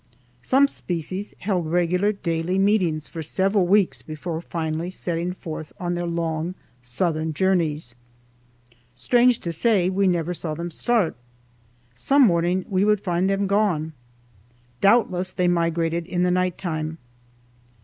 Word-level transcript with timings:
Some 0.41 0.67
species 0.67 1.35
held 1.37 1.67
regular 1.67 2.11
daily 2.11 2.57
meetings 2.57 3.07
for 3.07 3.21
several 3.21 3.67
weeks 3.67 4.01
before 4.01 4.41
finally 4.41 4.89
setting 4.89 5.31
forth 5.31 5.71
on 5.79 5.93
their 5.93 6.07
long 6.07 6.55
southern 6.81 7.33
journeys. 7.33 7.93
Strange 8.95 9.37
to 9.41 9.51
say, 9.51 9.91
we 9.91 10.07
never 10.07 10.33
saw 10.33 10.55
them 10.55 10.71
start. 10.71 11.15
Some 11.93 12.23
morning 12.23 12.65
we 12.67 12.83
would 12.83 13.01
find 13.01 13.29
them 13.29 13.45
gone. 13.45 13.93
Doubtless 14.81 15.29
they 15.29 15.47
migrated 15.47 16.07
in 16.07 16.23
the 16.23 16.31
night 16.31 16.57
time. 16.57 16.97